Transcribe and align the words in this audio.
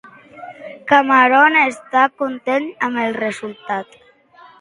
Cameron 0.91 1.57
està 1.63 2.05
content 2.21 2.65
amb 2.87 3.03
el 3.03 3.15
resultat? 3.19 3.93